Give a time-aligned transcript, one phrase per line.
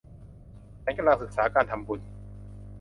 [0.83, 1.99] ฉันกำลังศีกษาการทำบุญ